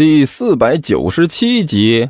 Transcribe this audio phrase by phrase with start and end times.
[0.00, 2.08] 第四百九十七集，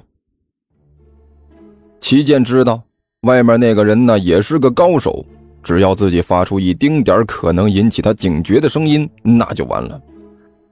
[2.01, 2.81] 齐剑知道
[3.23, 5.27] 外面那个人呢也是个高手，
[5.61, 10.01] 只要自己发出一丁点可能引起他警觉的声音，那就完了。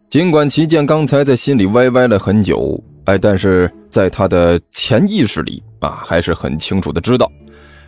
[0.08, 7.28] 尽管齐剑刚才在心里歪歪了很久，哎，但是在他的潜意识里啊，还是很清楚的知道，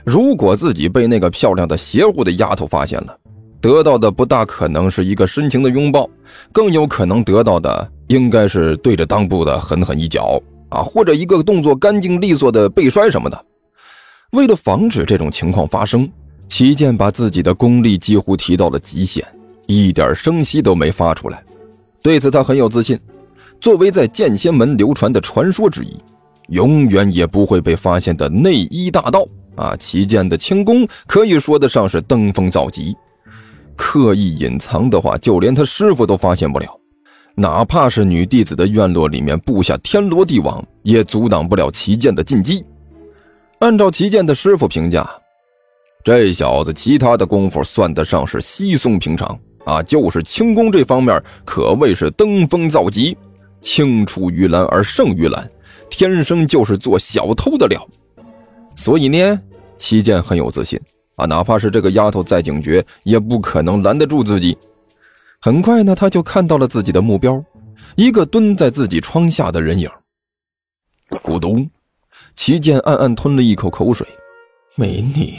[0.05, 3.17] 如果自己被那个漂亮的邪乎的丫头发现了，
[3.61, 6.11] 得到的不大可能是一个深情的拥抱，
[6.51, 7.93] 更有可能得到的。
[8.11, 13.47] 应该是对着裆部的狠狠一脚啊，或者一个动作干净利索的背摔什么的。
[14.33, 16.11] 为了防止这种情况发生，
[16.49, 19.25] 齐剑把自己的功力几乎提到了极限，
[19.67, 21.41] 一点声息都没发出来。
[22.03, 22.99] 对此他很有自信。
[23.61, 25.97] 作为在剑仙门流传的传说之一，
[26.49, 29.25] 永远也不会被发现的内衣大道
[29.55, 32.97] 啊，齐剑的轻功可以说得上是登峰造极。
[33.77, 36.80] 刻意隐藏的话，就连他师傅都发现不了。
[37.35, 42.65] 哪怕是女弟子的院落里面布下天罗地网，也阻挡不了齐剑的进击。
[43.61, 45.09] 按照齐剑的师傅评价，
[46.03, 53.17] 这小子其他的功夫算得上是稀松平常啊，就是轻功这方面可谓是登峰造极，
[53.61, 55.49] 青出于蓝而胜于蓝，
[55.91, 57.87] 天生就是做小偷的料。
[58.77, 59.41] 所以呢，
[59.79, 60.81] 齐剑很有自信
[61.17, 64.57] 啊，哪怕是这个丫头再警觉，也不可能拦得住自己。
[65.43, 67.43] 很快呢，他就看到了自己的目标，
[67.97, 69.89] 一个蹲在自己窗下的人影。
[71.25, 71.71] 咕咚，
[72.37, 74.07] 齐剑暗暗吞了一口口水。
[74.77, 75.33] 美女，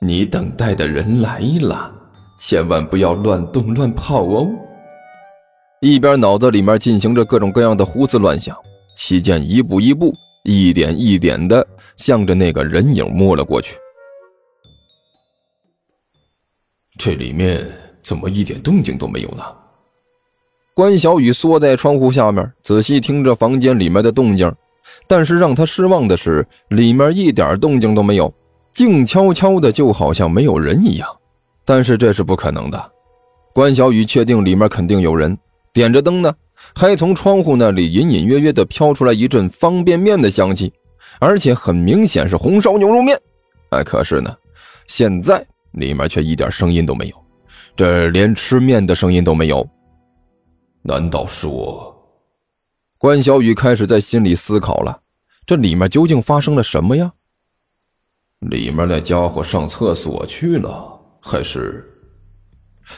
[0.00, 1.92] 你等待的人来了，
[2.38, 4.48] 千万不要乱动乱跑哦。
[5.80, 8.56] 一边脑子里面进行着各种各样的胡思乱想，
[8.94, 13.76] 齐剑一步一步、一点一点的向着那个人影摸了过去。
[16.96, 17.83] 这里面。
[18.04, 19.42] 怎么一点动静都没有呢？
[20.74, 24.52] 关小雨缩在窗户下面，仔细听着房间里面的动静，
[25.06, 28.32] 但是让他失望的是，里面一点动静都没有，
[28.72, 31.08] 静悄悄的，就好像没有人一样。
[31.64, 32.92] 但是这是不可能的，
[33.54, 35.38] 关小雨确定里面肯定有人。
[35.72, 36.34] 点着灯呢，
[36.74, 40.72] 还从窗户那里隐隐约约的飘出来一阵方便面的香气，
[41.20, 43.18] 而且很明显是红烧牛肉面。
[43.70, 44.36] 哎，可是呢，
[44.88, 47.23] 现在里面却一点声音都没有。
[47.76, 49.68] 这连吃面的声音都没有，
[50.82, 51.92] 难道说？
[52.98, 54.96] 关小雨开始在心里思考了，
[55.44, 57.10] 这里面究竟发生了什么呀？
[58.38, 61.84] 里面那家伙上厕所去了，还是……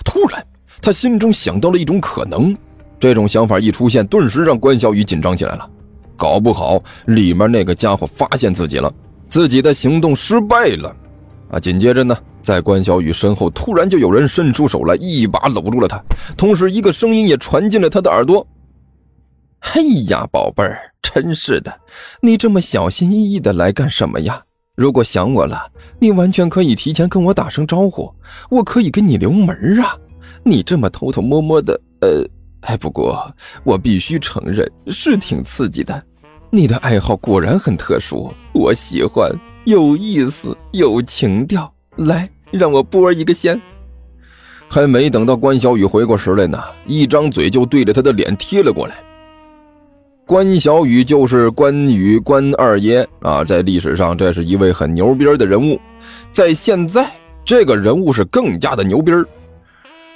[0.04, 0.46] 突然，
[0.82, 2.54] 他心中想到了一种可能，
[3.00, 5.70] 这种想法一出现，顿时让关小雨紧张起来了。
[6.18, 8.92] 搞不好里面那个家伙发现自己了，
[9.28, 10.94] 自己的行动失败了。
[11.50, 11.58] 啊！
[11.58, 12.14] 紧接着呢。
[12.46, 16.00] 在关小雨身后，突然就有人伸出手来，一把搂住了他，
[16.36, 18.46] 同时一个声音也传进了他的耳朵
[19.74, 21.80] ：“哎呀，宝贝儿，真是的，
[22.20, 24.44] 你这么小心翼翼的来干什么呀？
[24.76, 28.14] 如果想我了，你完全可以提前跟我打声招呼，
[28.48, 29.98] 我可以给你留门啊。
[30.44, 32.24] 你这么偷偷摸摸的，呃，
[32.60, 33.28] 哎，不过
[33.64, 36.00] 我必须承认，是挺刺激的。
[36.50, 39.28] 你的爱好果然很特殊，我喜欢，
[39.64, 41.74] 有意思，有情调。
[41.96, 43.60] 来。”让我拨一个仙。
[44.68, 48.96] 还没等到关小雨回过神来呢，一张嘴就对着他的脸贴了过来。
[50.26, 55.80] 关小雨就是关羽关二爷啊，在历史上这是一位很牛逼的人物，
[56.32, 57.08] 在现在
[57.44, 59.12] 这个人物是更加的牛逼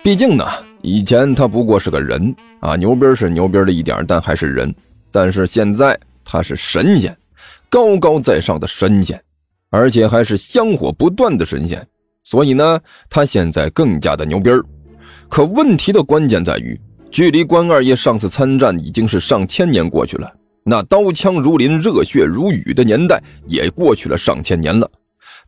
[0.02, 0.44] 毕竟呢，
[0.82, 4.74] 以前他不过是个人啊，牛逼是牛逼了一点，但还是人。
[5.12, 7.16] 但是现在他是神仙，
[7.68, 9.22] 高高在上的神仙，
[9.70, 11.86] 而且还是香火不断的神仙。
[12.22, 14.64] 所以呢，他现在更加的牛逼儿。
[15.28, 16.78] 可问题的关键在于，
[17.10, 20.32] 距离关二爷上次参战已经是上千年过去了，
[20.64, 24.88] 那刀枪如林、热血如雨的年代也过去了上千年了。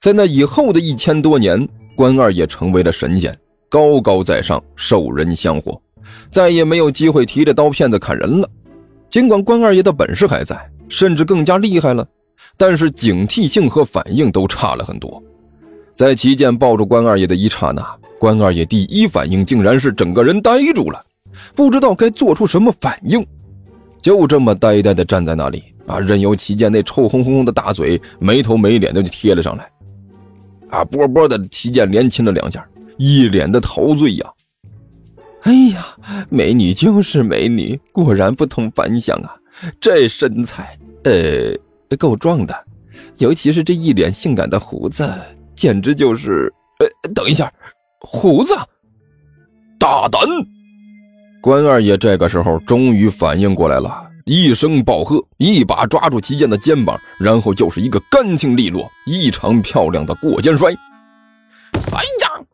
[0.00, 3.36] 在那以后的一千多年，关二爷成为了神仙，
[3.68, 5.80] 高高在上，受人香火，
[6.30, 8.48] 再也没有机会提着刀片子砍人了。
[9.10, 10.56] 尽管关二爷的本事还在，
[10.88, 12.06] 甚至更加厉害了，
[12.56, 15.22] 但是警惕性和反应都差了很多。
[15.94, 17.84] 在齐剑抱住关二爷的一刹那，
[18.18, 21.00] 关二爷第一反应竟然是整个人呆住了，
[21.54, 23.24] 不知道该做出什么反应，
[24.00, 29.68] 就这么呆呆的站在那里啊，任由齐剑那臭烘烘的大嘴没头没脸的就贴了上来，
[30.70, 32.66] 啊，波波的齐剑连亲了两下，
[32.96, 34.26] 一脸的陶醉呀。
[35.42, 35.86] 哎呀，
[36.28, 39.34] 美女就是美女，果然不同凡响啊，
[39.80, 42.54] 这身材，呃，够壮的，
[43.18, 45.08] 尤其是这一脸性感的胡子。
[45.54, 46.52] 简直就是……
[46.78, 47.52] 呃，等一下，
[48.00, 48.54] 胡子，
[49.78, 50.20] 大胆！
[51.40, 60.72] 关二爷这个时候终于反应过来了，一声暴喝，一把抓住齐剑的肩膀，然后就是一个干净利落、异常漂亮的过肩摔。
[61.72, 62.44] 哎呀！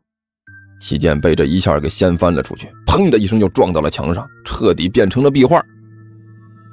[0.81, 5.63] 齐剑被这一下给掀翻了出去，砰的一声就撞到了墙上，彻底变成了壁画。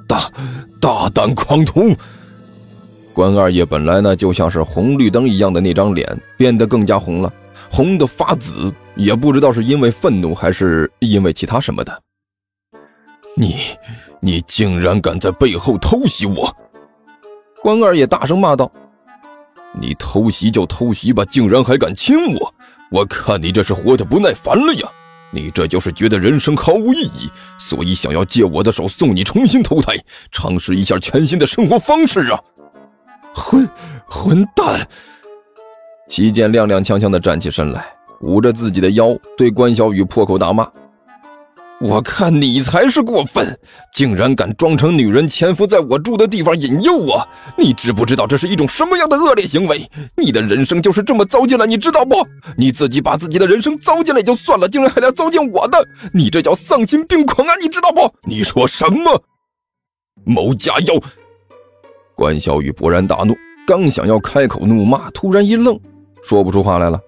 [0.07, 0.31] 大
[0.79, 1.95] 大胆狂徒！
[3.15, 6.05] 关二爷本来呢就像是红绿灯一样的那张脸
[6.37, 7.31] 变得更加红了，
[7.71, 12.01] 红的发紫，也不知道是因为愤怒还是因为其他什么的。
[13.37, 13.55] 你，
[14.19, 16.53] 你竟然敢在背后偷袭我！
[17.61, 18.69] 关二爷大声骂道
[19.79, 22.53] ：“你偷袭就偷袭吧，竟然还敢亲我！
[22.91, 24.89] 我看你这是活得不耐烦了呀！
[25.31, 29.95] 你这就是觉得人生毫无意义，所以想要借我的手送你重新投胎，
[30.33, 32.39] 尝试一下全新的生活方式啊！”
[33.35, 33.69] 混
[34.07, 34.87] 混蛋！
[36.07, 37.85] 齐剑踉踉跄跄地站起身来，
[38.21, 40.65] 捂着自己的腰，对关小雨破口大骂。
[41.81, 43.59] 我看你才是过分，
[43.93, 47.27] 竟然敢装成女人潜伏在我住的地方引诱我！
[47.57, 49.85] 你知不知道这是一种什么样的恶劣行为？
[50.15, 52.25] 你的人生就是这么糟践了，你知道不？
[52.57, 57.53] 你自己把自己的人生糟践了也就算了，竟然还来糟践我的，你这叫丧心病狂啊！
[57.59, 58.09] 你知道不？
[58.23, 59.21] 你说什么？
[60.23, 60.93] 某家妖！
[62.15, 63.35] 关小雨勃然大怒，
[63.67, 65.77] 刚想要开口怒骂，突然一愣，
[66.23, 66.99] 说不出话来了，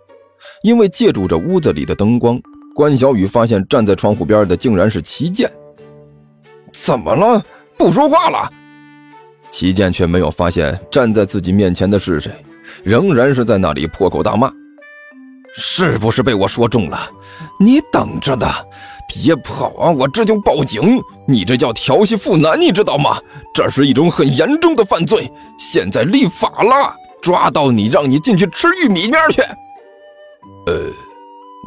[0.63, 2.39] 因为借助着屋子里的灯光。
[2.75, 5.49] 关小雨发现站在窗户边的竟然是齐剑，
[6.71, 7.43] 怎么了？
[7.77, 8.51] 不说话了？
[9.49, 12.31] 齐剑却没有发现站在自己面前的是谁，
[12.83, 14.51] 仍然是在那里破口大骂
[15.55, 17.09] ：“是不是被我说中了？
[17.59, 18.47] 你等着的，
[19.07, 19.89] 别跑啊！
[19.89, 21.01] 我这就报警！
[21.27, 23.21] 你这叫调戏妇男，你知道吗？
[23.53, 25.29] 这是一种很严重的犯罪，
[25.59, 29.41] 现在立法了，抓到你，让你进去吃玉米面去。”
[30.65, 30.91] 呃，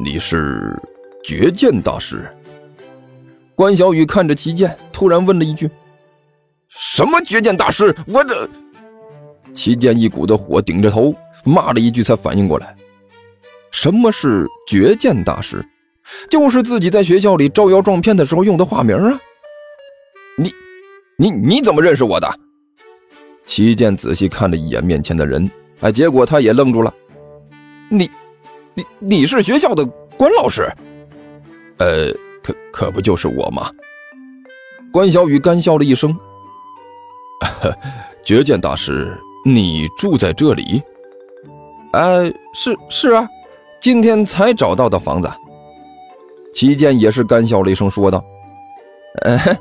[0.03, 0.75] 你是？
[1.23, 2.27] 绝剑大师，
[3.53, 5.69] 关小雨看着齐剑，突然问了一句
[6.67, 8.49] ：“什么绝剑大师？”我的
[9.53, 11.13] 齐剑一股的火顶着头，
[11.43, 12.75] 骂了一句，才反应过来，
[13.69, 15.63] 什么是绝剑大师？
[16.27, 19.19] 就是自己在学校里招摇撞骗的时候用的化名啊！
[20.37, 20.53] 你、
[21.17, 22.29] 你、你怎么认识我的？
[23.45, 25.49] 齐剑仔细看了一眼面前的人，
[25.81, 26.93] 哎，结果他也愣住了。
[27.89, 28.09] 你、
[28.73, 29.85] 你、你是学校的
[30.17, 30.71] 关老师？
[31.79, 32.11] 呃，
[32.41, 33.69] 可可不就是我吗？
[34.91, 36.15] 关小雨干笑了一声。
[38.23, 40.81] 绝剑大师，你住在这里？
[41.93, 43.27] 呃，是是啊，
[43.81, 45.29] 今天才找到的房子。
[46.53, 48.23] 齐剑也是干笑了一声，说道
[49.23, 49.37] ：“呃，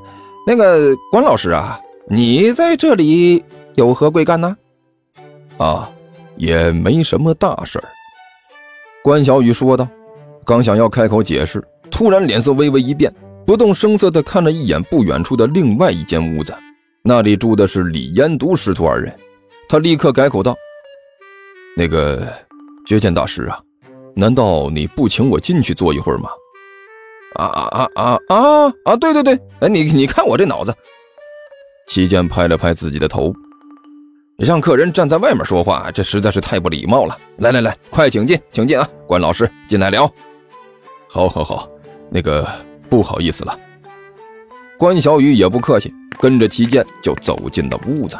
[0.47, 1.79] 那个关老师啊，
[2.09, 3.45] 你在这里
[3.75, 4.57] 有何贵干呢？”
[5.59, 5.91] 啊，
[6.37, 7.85] 也没什么大事儿。
[9.03, 9.87] 关小雨说道，
[10.45, 11.63] 刚想要开口解释。
[11.91, 13.13] 突然，脸色微微一变，
[13.47, 16.55] 不动声色地看了一眼不远处的另外一间屋子，
[17.03, 19.15] 那里住的是李延独师徒二人。
[19.69, 20.57] 他立刻改口道
[21.77, 22.27] ：“那个
[22.87, 23.61] 绝剑大师啊，
[24.15, 26.31] 难道你不请我进去坐一会儿吗
[27.37, 28.97] ？”“啊啊啊啊啊啊！
[28.97, 30.75] 对对对，哎，你你看我这脑子。”
[31.87, 33.33] 齐健拍了拍自己的头
[34.39, 37.17] ：“让客人站在外面说话，这实在是太不礼貌了。
[37.39, 38.89] 来来来，快请进，请进啊！
[39.07, 40.13] 关老师，进来聊。
[41.09, 41.69] ”“好，好，好。”
[42.13, 42.45] 那个
[42.89, 43.57] 不好意思了，
[44.77, 48.19] 关小雨也不客气，跟着齐健就走进了屋子。